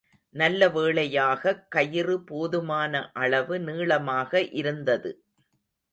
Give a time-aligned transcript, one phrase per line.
[0.33, 4.41] நல்லவேளையாகக் கயிறு போதுமான அளவு நீளமாக
[4.43, 5.11] இருந்தது.